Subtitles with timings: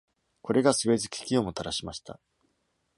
[0.41, 2.19] これがスエズ危機をもたらしました。